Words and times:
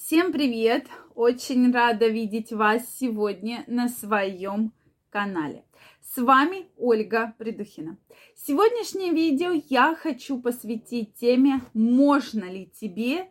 Всем 0.00 0.32
привет! 0.32 0.86
Очень 1.16 1.72
рада 1.72 2.06
видеть 2.06 2.52
вас 2.52 2.82
сегодня 2.98 3.64
на 3.66 3.88
своем 3.88 4.72
канале. 5.10 5.64
С 6.00 6.22
вами 6.22 6.68
Ольга 6.78 7.34
Придухина. 7.36 7.98
Сегодняшнее 8.36 9.12
видео 9.12 9.60
я 9.68 9.96
хочу 9.96 10.40
посвятить 10.40 11.14
теме, 11.16 11.62
можно 11.74 12.44
ли 12.44 12.70
тебе 12.80 13.28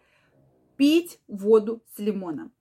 пить 0.76 1.20
воду 1.28 1.82
с 1.96 2.00
лимоном. 2.00 2.52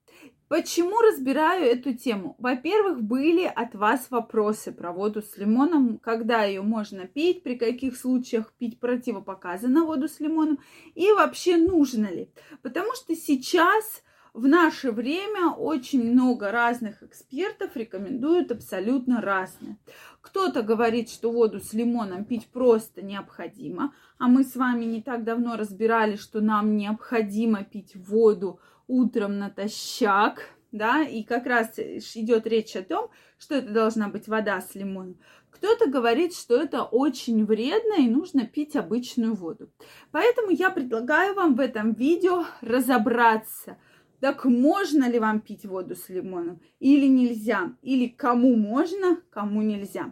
Почему 0.47 1.01
разбираю 1.01 1.65
эту 1.65 1.93
тему? 1.93 2.35
Во-первых, 2.39 3.01
были 3.01 3.43
от 3.43 3.75
вас 3.75 4.07
вопросы 4.09 4.71
про 4.71 4.93
воду 4.93 5.21
с 5.21 5.37
лимоном, 5.37 5.97
когда 5.97 6.43
ее 6.43 6.61
можно 6.61 7.05
пить, 7.05 7.43
при 7.43 7.55
каких 7.55 7.97
случаях 7.97 8.53
пить 8.53 8.79
противопоказано 8.79 9.83
воду 9.83 10.07
с 10.07 10.21
лимоном 10.21 10.59
и 10.95 11.11
вообще 11.11 11.57
нужно 11.57 12.07
ли. 12.07 12.29
Потому 12.61 12.93
что 12.93 13.13
сейчас 13.13 14.03
в 14.37 14.47
наше 14.47 14.91
время 14.91 15.49
очень 15.49 16.11
много 16.11 16.51
разных 16.51 17.01
экспертов 17.01 17.75
рекомендуют 17.75 18.51
абсолютно 18.51 19.19
разное. 19.19 19.79
Кто-то 20.21 20.61
говорит, 20.61 21.09
что 21.09 21.31
воду 21.31 21.59
с 21.59 21.73
лимоном 21.73 22.23
пить 22.23 22.45
просто 22.53 23.01
необходимо, 23.01 23.95
а 24.19 24.27
мы 24.27 24.43
с 24.43 24.55
вами 24.55 24.85
не 24.85 25.01
так 25.01 25.23
давно 25.23 25.55
разбирали, 25.57 26.17
что 26.17 26.39
нам 26.39 26.77
необходимо 26.77 27.63
пить 27.63 27.95
воду 27.95 28.59
утром 28.85 29.39
натощак, 29.39 30.51
да, 30.71 31.01
и 31.01 31.23
как 31.23 31.47
раз 31.47 31.79
идет 31.79 32.45
речь 32.45 32.75
о 32.75 32.83
том, 32.83 33.09
что 33.39 33.55
это 33.55 33.71
должна 33.71 34.07
быть 34.07 34.27
вода 34.27 34.61
с 34.61 34.75
лимоном. 34.75 35.17
Кто-то 35.49 35.89
говорит, 35.89 36.35
что 36.35 36.61
это 36.61 36.83
очень 36.83 37.43
вредно 37.43 37.95
и 37.97 38.07
нужно 38.07 38.45
пить 38.45 38.75
обычную 38.75 39.33
воду. 39.33 39.71
Поэтому 40.11 40.51
я 40.51 40.69
предлагаю 40.69 41.33
вам 41.33 41.55
в 41.55 41.59
этом 41.59 41.93
видео 41.93 42.45
разобраться, 42.61 43.77
так 44.19 44.45
можно 44.45 45.09
ли 45.09 45.19
вам 45.19 45.41
пить 45.41 45.65
воду 45.65 45.95
с 45.95 46.09
лимоном 46.09 46.59
или 46.79 47.05
нельзя? 47.05 47.75
Или 47.81 48.07
кому 48.07 48.55
можно, 48.55 49.21
кому 49.29 49.61
нельзя? 49.61 50.11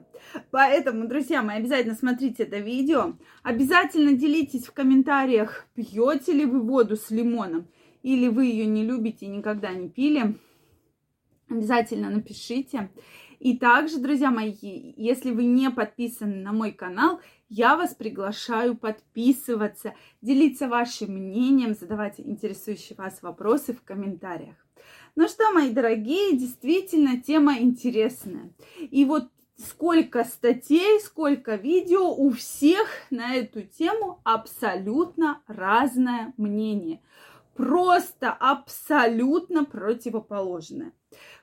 Поэтому, 0.51 1.07
друзья 1.07 1.41
мои, 1.41 1.57
обязательно 1.57 1.95
смотрите 1.95 2.43
это 2.43 2.57
видео. 2.57 3.15
Обязательно 3.41 4.13
делитесь 4.13 4.65
в 4.65 4.73
комментариях, 4.73 5.67
пьете 5.73 6.33
ли 6.33 6.45
вы 6.45 6.61
воду 6.61 6.95
с 6.95 7.09
лимоном 7.09 7.67
или 8.03 8.27
вы 8.27 8.45
ее 8.45 8.67
не 8.67 8.83
любите 8.83 9.25
и 9.25 9.29
никогда 9.29 9.71
не 9.71 9.89
пили. 9.89 10.35
Обязательно 11.49 12.09
напишите. 12.11 12.91
И 13.39 13.57
также, 13.57 13.99
друзья 13.99 14.31
мои, 14.31 14.53
если 14.61 15.31
вы 15.31 15.45
не 15.45 15.69
подписаны 15.69 16.37
на 16.37 16.51
мой 16.51 16.71
канал, 16.71 17.19
я 17.49 17.75
вас 17.75 17.93
приглашаю 17.93 18.75
подписываться, 18.75 19.93
делиться 20.21 20.67
вашим 20.67 21.13
мнением, 21.13 21.73
задавать 21.73 22.19
интересующие 22.19 22.95
вас 22.97 23.21
вопросы 23.21 23.73
в 23.73 23.83
комментариях. 23.83 24.55
Ну 25.15 25.27
что, 25.27 25.51
мои 25.51 25.71
дорогие, 25.71 26.37
действительно 26.37 27.21
тема 27.21 27.57
интересная. 27.59 28.51
И 28.79 29.05
вот 29.05 29.29
сколько 29.57 30.23
статей, 30.23 30.99
сколько 30.99 31.55
видео, 31.55 32.13
у 32.13 32.31
всех 32.31 32.87
на 33.09 33.35
эту 33.35 33.61
тему 33.61 34.19
абсолютно 34.23 35.41
разное 35.47 36.33
мнение. 36.37 37.01
Просто 37.55 38.31
абсолютно 38.31 39.63
противоположное. 39.63 40.91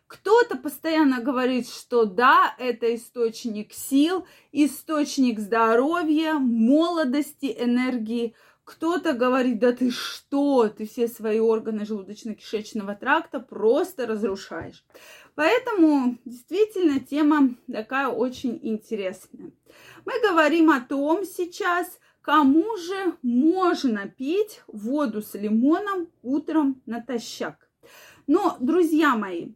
Кто-то 0.07 0.59
постоянно 0.59 1.23
говорит, 1.23 1.67
что 1.67 2.05
да, 2.05 2.55
это 2.59 2.95
источник 2.95 3.73
сил, 3.73 4.27
источник 4.53 5.41
здоровья, 5.41 6.35
молодости, 6.35 7.57
энергии. 7.59 8.35
Кто-то 8.65 9.15
говорит, 9.15 9.59
да 9.59 9.73
ты 9.73 9.91
что, 9.91 10.69
ты 10.69 10.87
все 10.87 11.09
свои 11.09 11.41
органы 11.41 11.85
желудочно-кишечного 11.85 12.95
тракта 12.95 13.41
просто 13.41 14.07
разрушаешь. 14.07 14.85
Поэтому 15.35 16.19
действительно 16.27 17.01
тема 17.01 17.55
такая 17.73 18.09
очень 18.09 18.61
интересная. 18.63 19.51
Мы 20.05 20.13
говорим 20.21 20.71
о 20.71 20.83
том 20.83 21.25
сейчас, 21.25 21.99
кому 22.23 22.77
же 22.77 23.17
можно 23.23 24.09
пить 24.09 24.63
воду 24.67 25.21
с 25.21 25.35
лимоном 25.35 26.09
утром 26.23 26.81
натощак. 26.87 27.69
Но, 28.27 28.57
друзья 28.61 29.17
мои, 29.17 29.55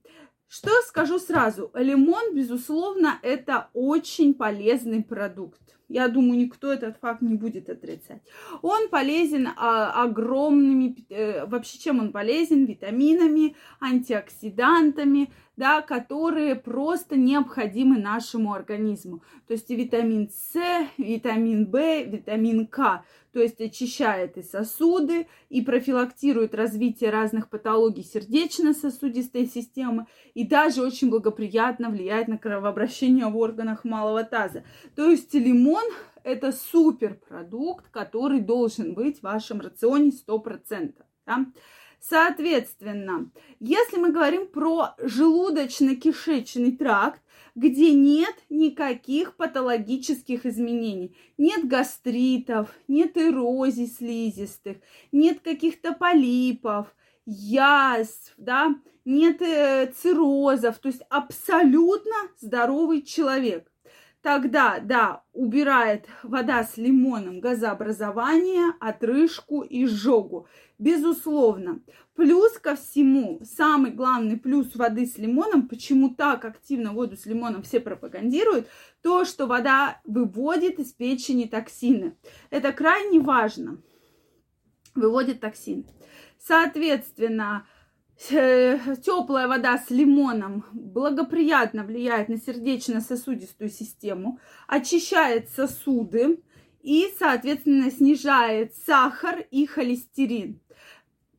что 0.49 0.71
скажу 0.82 1.19
сразу, 1.19 1.71
лимон, 1.75 2.34
безусловно, 2.34 3.19
это 3.22 3.71
очень 3.72 4.34
полезный 4.34 5.03
продукт. 5.03 5.60
Я 5.88 6.08
думаю, 6.08 6.38
никто 6.38 6.72
этот 6.72 6.97
факт 6.98 7.22
не 7.22 7.34
будет 7.34 7.69
отрицать. 7.69 8.20
Он 8.62 8.88
полезен 8.88 9.48
а, 9.56 10.02
огромными, 10.02 11.06
э, 11.10 11.47
вообще 11.47 11.78
чем 11.78 12.00
он 12.00 12.10
полезен? 12.10 12.64
Витаминами, 12.64 13.54
антиоксидантами, 13.80 15.30
да, 15.56 15.80
которые 15.82 16.54
просто 16.54 17.16
необходимы 17.16 17.98
нашему 17.98 18.52
организму. 18.52 19.22
То 19.46 19.54
есть 19.54 19.70
витамин 19.70 20.28
С, 20.28 20.54
витамин 20.98 21.70
В, 21.70 22.04
витамин 22.04 22.66
К. 22.66 23.04
То 23.32 23.42
есть 23.42 23.60
очищает 23.60 24.38
и 24.38 24.42
сосуды, 24.42 25.28
и 25.50 25.60
профилактирует 25.60 26.54
развитие 26.54 27.10
разных 27.10 27.50
патологий 27.50 28.02
сердечно-сосудистой 28.02 29.46
системы, 29.46 30.06
и 30.32 30.46
также 30.46 30.82
очень 30.82 31.10
благоприятно 31.10 31.91
влияет 31.91 32.28
на 32.28 32.38
кровообращение 32.38 33.26
в 33.26 33.36
органах 33.36 33.84
малого 33.84 34.25
таза. 34.25 34.64
То 34.94 35.10
есть 35.10 35.34
лимон 35.34 35.75
это 36.22 36.53
суперпродукт, 36.53 37.88
который 37.91 38.41
должен 38.41 38.94
быть 38.94 39.20
в 39.20 39.22
вашем 39.22 39.60
рационе 39.60 40.10
100%. 40.10 40.94
Да? 41.26 41.47
Соответственно, 42.00 43.31
если 43.59 43.97
мы 43.97 44.12
говорим 44.12 44.47
про 44.47 44.94
желудочно-кишечный 44.98 46.76
тракт, 46.76 47.20
где 47.56 47.94
нет 47.94 48.34
никаких 48.50 49.34
патологических 49.34 50.44
изменений. 50.44 51.16
Нет 51.38 51.66
гастритов, 51.66 52.69
нет 52.87 53.16
эрозий 53.16 53.87
слизистых, 53.87 54.76
нет 55.10 55.41
каких-то 55.41 55.94
полипов, 55.94 56.94
язв, 57.25 58.34
да, 58.37 58.76
нет 59.06 59.41
э, 59.41 59.91
циррозов, 59.97 60.78
то 60.78 60.88
есть 60.88 61.03
абсолютно 61.08 62.14
здоровый 62.38 63.03
человек 63.03 63.72
тогда, 64.26 64.81
да, 64.81 65.22
убирает 65.32 66.09
вода 66.25 66.64
с 66.64 66.76
лимоном 66.76 67.38
газообразование, 67.38 68.72
отрыжку 68.81 69.60
и 69.60 69.87
жогу. 69.87 70.48
Безусловно. 70.81 71.81
Плюс 72.16 72.59
ко 72.59 72.75
всему, 72.75 73.41
самый 73.44 73.92
главный 73.92 74.37
плюс 74.37 74.75
воды 74.75 75.06
с 75.06 75.16
лимоном, 75.16 75.69
почему 75.69 76.12
так 76.12 76.44
активно 76.44 76.92
воду 76.92 77.16
с 77.16 77.25
лимоном 77.25 77.62
все 77.62 77.78
пропагандируют, 77.78 78.66
то, 79.00 79.25
что 79.25 79.47
вода 79.47 80.00
выводит 80.03 80.81
из 80.81 80.93
печени 80.93 81.44
токсины. 81.44 82.16
Это 82.50 82.72
крайне 82.72 83.20
важно. 83.20 83.81
Выводит 84.97 85.38
токсины. 85.38 85.84
Соответственно, 86.41 87.64
теплая 88.19 89.47
вода 89.47 89.78
с 89.78 89.91
лимоном 89.91 90.65
благоприятно 90.72 91.84
влияет 91.84 92.28
на 92.28 92.38
сердечно-сосудистую 92.38 93.71
систему, 93.71 94.38
очищает 94.66 95.50
сосуды 95.50 96.43
и, 96.82 97.12
соответственно, 97.19 97.91
снижает 97.91 98.75
сахар 98.87 99.44
и 99.50 99.66
холестерин. 99.66 100.60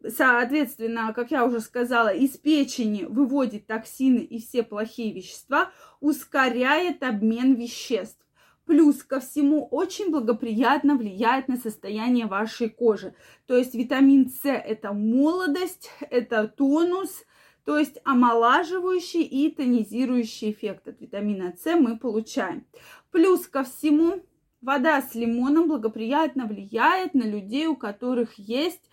Соответственно, 0.08 1.14
как 1.14 1.32
я 1.32 1.46
уже 1.46 1.60
сказала, 1.60 2.10
из 2.10 2.38
печени 2.38 3.04
выводит 3.04 3.66
токсины 3.66 4.20
и 4.20 4.40
все 4.40 4.64
плохие 4.64 5.12
вещества, 5.14 5.72
ускоряет 6.00 7.02
обмен 7.02 7.56
веществ. 7.56 8.27
Плюс 8.68 9.02
ко 9.02 9.22
всему 9.22 9.66
очень 9.66 10.12
благоприятно 10.12 10.98
влияет 10.98 11.48
на 11.48 11.56
состояние 11.56 12.28
вашей 12.28 12.70
кожи. 12.70 13.16
То 13.46 13.56
есть 13.58 13.74
витамин 13.74 14.30
С 14.30 14.46
это 14.46 14.92
молодость, 14.92 15.90
это 16.12 16.50
тонус, 16.50 17.24
то 17.64 17.78
есть 17.78 17.98
омолаживающий 18.04 19.24
и 19.24 19.50
тонизирующий 19.50 20.52
эффект 20.52 20.90
от 20.90 21.00
витамина 21.00 21.56
С 21.58 21.76
мы 21.78 21.98
получаем. 21.98 22.68
Плюс 23.10 23.48
ко 23.48 23.64
всему 23.64 24.22
вода 24.60 25.02
с 25.02 25.16
лимоном 25.16 25.70
благоприятно 25.70 26.46
влияет 26.46 27.14
на 27.14 27.24
людей, 27.24 27.68
у 27.68 27.76
которых 27.78 28.34
есть 28.38 28.90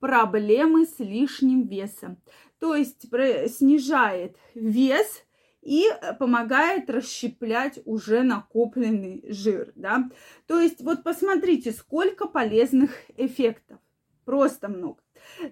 проблемы 0.00 0.84
с 0.84 0.98
лишним 0.98 1.66
весом. 1.66 2.18
То 2.58 2.74
есть 2.74 3.06
снижает 3.56 4.36
вес, 4.54 5.24
и 5.64 5.86
э, 5.88 6.14
помогает 6.14 6.90
расщеплять 6.90 7.80
уже 7.84 8.22
накопленный 8.22 9.24
жир, 9.28 9.72
да. 9.74 10.10
То 10.46 10.60
есть 10.60 10.82
вот 10.82 11.02
посмотрите, 11.02 11.72
сколько 11.72 12.26
полезных 12.26 12.90
эффектов, 13.16 13.78
просто 14.24 14.68
много. 14.68 14.98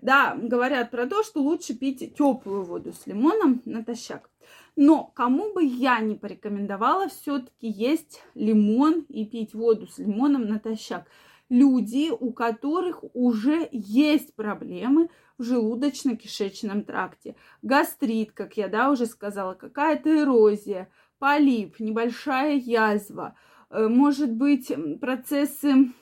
Да, 0.03 0.37
говорят 0.37 0.91
про 0.91 1.07
то, 1.07 1.23
что 1.23 1.41
лучше 1.41 1.75
пить 1.75 2.15
теплую 2.15 2.65
воду 2.65 2.93
с 2.93 3.07
лимоном 3.07 3.63
натощак. 3.65 4.29
Но 4.77 5.05
кому 5.05 5.53
бы 5.53 5.65
я 5.65 6.01
не 6.01 6.15
порекомендовала 6.15 7.09
все-таки 7.09 7.69
есть 7.69 8.23
лимон 8.35 9.07
и 9.09 9.25
пить 9.25 9.55
воду 9.55 9.87
с 9.87 9.99
лимоном 9.99 10.47
натощак. 10.47 11.07
Люди, 11.53 12.11
у 12.11 12.33
которых 12.33 13.05
уже 13.13 13.69
есть 13.71 14.35
проблемы 14.35 15.11
в 15.37 15.43
желудочно-кишечном 15.43 16.83
тракте. 16.83 17.37
Гастрит, 17.61 18.33
как 18.33 18.57
я 18.57 18.69
да, 18.69 18.91
уже 18.91 19.05
сказала, 19.05 19.53
какая-то 19.53 20.23
эрозия, 20.23 20.89
полип, 21.19 21.79
небольшая 21.79 22.57
язва, 22.57 23.37
э, 23.69 23.87
может 23.87 24.33
быть 24.33 24.73
процессы 25.01 25.93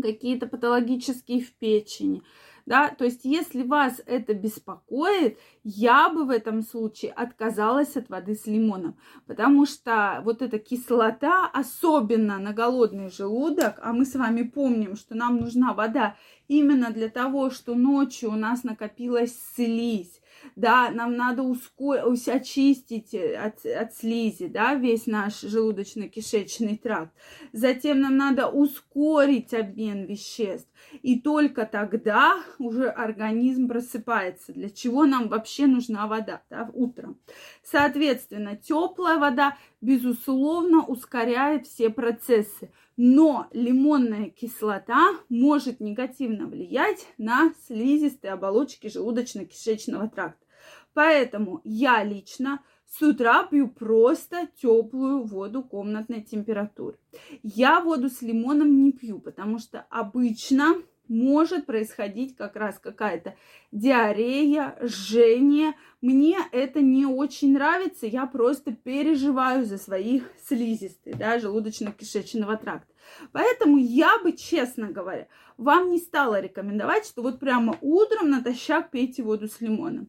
какие-то 0.00 0.48
патологические 0.48 1.40
в 1.40 1.52
печени– 1.52 2.22
да, 2.66 2.88
то 2.88 3.04
есть 3.04 3.24
если 3.24 3.62
вас 3.62 4.00
это 4.06 4.32
беспокоит, 4.32 5.38
я 5.64 6.08
бы 6.08 6.24
в 6.24 6.30
этом 6.30 6.62
случае 6.62 7.12
отказалась 7.12 7.96
от 7.96 8.08
воды 8.08 8.34
с 8.34 8.46
лимоном, 8.46 8.96
потому 9.26 9.66
что 9.66 10.22
вот 10.24 10.40
эта 10.40 10.58
кислота, 10.58 11.46
особенно 11.52 12.38
на 12.38 12.52
голодный 12.52 13.10
желудок, 13.10 13.78
а 13.82 13.92
мы 13.92 14.06
с 14.06 14.14
вами 14.14 14.42
помним, 14.42 14.96
что 14.96 15.14
нам 15.14 15.36
нужна 15.36 15.74
вода 15.74 16.16
именно 16.48 16.90
для 16.90 17.08
того, 17.08 17.50
что 17.50 17.74
ночью 17.74 18.30
у 18.30 18.36
нас 18.36 18.64
накопилась 18.64 19.38
слизь, 19.54 20.20
да, 20.56 20.90
нам 20.90 21.16
надо 21.16 21.42
ускорить, 21.42 22.28
очистить 22.28 23.14
от, 23.14 23.64
от 23.64 23.94
слизи, 23.94 24.46
да, 24.46 24.74
весь 24.74 25.06
наш 25.06 25.42
желудочно-кишечный 25.42 26.78
тракт. 26.78 27.12
Затем 27.52 28.00
нам 28.00 28.16
надо 28.16 28.48
ускорить 28.48 29.54
обмен 29.54 30.04
веществ. 30.06 30.68
И 31.02 31.20
только 31.20 31.66
тогда 31.66 32.42
уже 32.58 32.88
организм 32.88 33.68
просыпается. 33.68 34.52
Для 34.52 34.70
чего 34.70 35.06
нам 35.06 35.28
вообще 35.28 35.66
нужна 35.66 36.06
вода 36.06 36.42
да, 36.50 36.70
утром? 36.72 37.18
Соответственно, 37.62 38.56
теплая 38.56 39.18
вода, 39.18 39.56
безусловно, 39.80 40.84
ускоряет 40.84 41.66
все 41.66 41.90
процессы. 41.90 42.70
Но 42.96 43.48
лимонная 43.52 44.30
кислота 44.30 45.14
может 45.28 45.80
негативно 45.80 46.46
влиять 46.46 47.06
на 47.18 47.52
слизистые 47.66 48.32
оболочки 48.32 48.86
желудочно-кишечного 48.86 50.08
тракта. 50.08 50.44
Поэтому 50.92 51.60
я 51.64 52.04
лично 52.04 52.60
с 52.86 53.02
утра 53.02 53.42
пью 53.44 53.68
просто 53.68 54.48
теплую 54.62 55.24
воду 55.24 55.64
комнатной 55.64 56.22
температуры. 56.22 56.98
Я 57.42 57.80
воду 57.80 58.08
с 58.08 58.22
лимоном 58.22 58.82
не 58.82 58.92
пью, 58.92 59.18
потому 59.18 59.58
что 59.58 59.84
обычно 59.90 60.76
может 61.08 61.66
происходить 61.66 62.36
как 62.36 62.56
раз 62.56 62.78
какая-то 62.78 63.34
диарея, 63.72 64.76
жжение. 64.82 65.74
Мне 66.00 66.38
это 66.52 66.80
не 66.80 67.06
очень 67.06 67.52
нравится, 67.52 68.06
я 68.06 68.26
просто 68.26 68.72
переживаю 68.72 69.64
за 69.64 69.78
своих 69.78 70.24
слизистых, 70.46 71.16
да, 71.16 71.38
желудочно-кишечного 71.38 72.56
тракта. 72.56 72.92
Поэтому 73.32 73.78
я 73.78 74.18
бы, 74.22 74.32
честно 74.32 74.88
говоря, 74.88 75.28
вам 75.56 75.90
не 75.90 75.98
стала 75.98 76.40
рекомендовать, 76.40 77.06
что 77.06 77.22
вот 77.22 77.38
прямо 77.38 77.76
утром 77.80 78.30
натощак 78.30 78.90
пейте 78.90 79.22
воду 79.22 79.48
с 79.48 79.60
лимоном. 79.60 80.08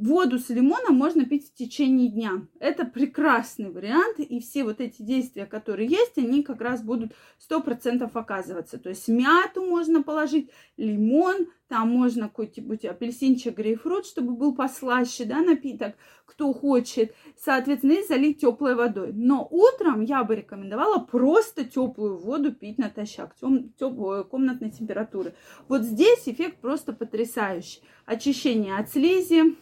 Воду 0.00 0.38
с 0.38 0.48
лимоном 0.48 0.96
можно 0.96 1.26
пить 1.26 1.50
в 1.50 1.54
течение 1.54 2.08
дня. 2.08 2.46
Это 2.58 2.86
прекрасный 2.86 3.70
вариант, 3.70 4.18
и 4.18 4.40
все 4.40 4.64
вот 4.64 4.80
эти 4.80 5.02
действия, 5.02 5.44
которые 5.44 5.90
есть, 5.90 6.16
они 6.16 6.42
как 6.42 6.62
раз 6.62 6.82
будут 6.82 7.12
100% 7.50 8.10
оказываться. 8.14 8.78
То 8.78 8.88
есть 8.88 9.08
мяту 9.08 9.62
можно 9.62 10.02
положить, 10.02 10.48
лимон, 10.78 11.48
там 11.68 11.90
можно 11.90 12.28
какой-нибудь 12.30 12.86
апельсинчик, 12.86 13.54
грейпфрут, 13.54 14.06
чтобы 14.06 14.32
был 14.32 14.54
послаще, 14.54 15.26
да, 15.26 15.42
напиток, 15.42 15.96
кто 16.24 16.54
хочет. 16.54 17.14
Соответственно, 17.38 17.92
и 17.92 18.06
залить 18.06 18.40
теплой 18.40 18.76
водой. 18.76 19.12
Но 19.12 19.46
утром 19.50 20.00
я 20.00 20.24
бы 20.24 20.34
рекомендовала 20.34 20.98
просто 21.00 21.66
теплую 21.66 22.16
воду 22.16 22.54
пить 22.54 22.78
натощак, 22.78 23.34
тем, 23.38 23.74
теплой 23.78 24.24
комнатной 24.24 24.70
температуры. 24.70 25.34
Вот 25.68 25.82
здесь 25.82 26.22
эффект 26.24 26.56
просто 26.62 26.94
потрясающий. 26.94 27.82
Очищение 28.06 28.78
от 28.78 28.88
слизи, 28.88 29.56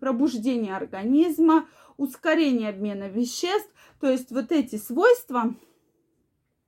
пробуждение 0.00 0.74
организма, 0.76 1.66
ускорение 1.96 2.70
обмена 2.70 3.08
веществ. 3.08 3.70
То 4.00 4.08
есть 4.08 4.32
вот 4.32 4.50
эти 4.50 4.76
свойства 4.76 5.54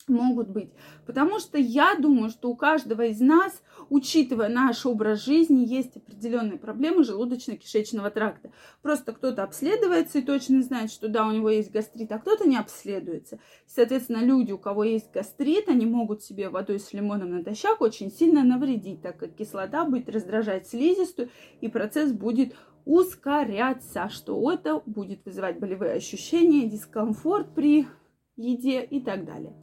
могут 0.09 0.49
быть. 0.49 0.71
Потому 1.07 1.39
что 1.39 1.59
я 1.59 1.95
думаю, 1.95 2.31
что 2.31 2.49
у 2.49 2.57
каждого 2.57 3.03
из 3.03 3.21
нас, 3.21 3.63
учитывая 3.89 4.49
наш 4.49 4.87
образ 4.87 5.25
жизни, 5.25 5.65
есть 5.65 5.97
определенные 5.97 6.59
проблемы 6.59 7.03
желудочно-кишечного 7.03 8.11
тракта. 8.11 8.51
Просто 8.83 9.13
кто-то 9.13 9.43
обследуется 9.43 10.19
и 10.19 10.23
точно 10.23 10.63
знает, 10.63 10.91
что 10.91 11.09
да, 11.09 11.27
у 11.27 11.33
него 11.33 11.51
есть 11.51 11.71
гастрит, 11.71 12.11
а 12.13 12.19
кто-то 12.19 12.49
не 12.49 12.57
обследуется. 12.57 13.39
Соответственно, 13.67 14.19
люди, 14.19 14.53
у 14.53 14.59
кого 14.59 14.85
есть 14.85 15.11
гастрит, 15.13 15.69
они 15.69 15.87
могут 15.87 16.23
себе 16.23 16.49
водой 16.49 16.79
с 16.79 16.93
лимоном 16.93 17.31
натощак 17.31 17.81
очень 17.81 18.11
сильно 18.11 18.43
навредить, 18.43 19.03
так 19.03 19.19
как 19.19 19.35
кислота 19.35 19.85
будет 19.85 20.09
раздражать 20.09 20.69
слизистую, 20.69 21.31
и 21.61 21.69
процесс 21.69 22.13
будет 22.13 22.55
ускоряться, 22.85 24.09
что 24.09 24.51
это 24.53 24.83
будет 24.87 25.25
вызывать 25.25 25.59
болевые 25.59 25.95
ощущения, 25.95 26.69
дискомфорт 26.69 27.55
при 27.55 27.87
еде 28.37 28.83
и 28.83 29.01
так 29.01 29.25
далее. 29.25 29.55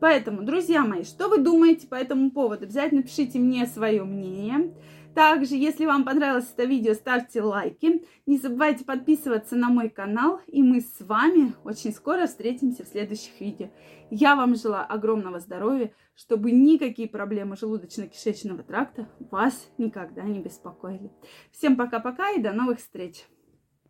Поэтому, 0.00 0.42
друзья 0.42 0.84
мои, 0.84 1.04
что 1.04 1.28
вы 1.28 1.38
думаете 1.38 1.86
по 1.86 1.94
этому 1.94 2.30
поводу? 2.30 2.64
Обязательно 2.64 3.02
пишите 3.02 3.38
мне 3.38 3.66
свое 3.66 4.04
мнение. 4.04 4.74
Также, 5.16 5.54
если 5.54 5.86
вам 5.86 6.04
понравилось 6.04 6.52
это 6.52 6.64
видео, 6.64 6.92
ставьте 6.92 7.40
лайки. 7.40 8.04
Не 8.26 8.36
забывайте 8.36 8.84
подписываться 8.84 9.56
на 9.56 9.70
мой 9.70 9.88
канал. 9.88 10.42
И 10.46 10.62
мы 10.62 10.82
с 10.82 11.00
вами 11.00 11.54
очень 11.64 11.94
скоро 11.94 12.26
встретимся 12.26 12.84
в 12.84 12.88
следующих 12.88 13.40
видео. 13.40 13.70
Я 14.10 14.36
вам 14.36 14.56
желаю 14.56 14.84
огромного 14.92 15.40
здоровья, 15.40 15.90
чтобы 16.14 16.50
никакие 16.50 17.08
проблемы 17.08 17.56
желудочно-кишечного 17.56 18.62
тракта 18.62 19.08
вас 19.30 19.70
никогда 19.78 20.22
не 20.22 20.40
беспокоили. 20.40 21.10
Всем 21.50 21.76
пока-пока 21.76 22.32
и 22.32 22.42
до 22.42 22.52
новых 22.52 22.78
встреч! 22.78 23.24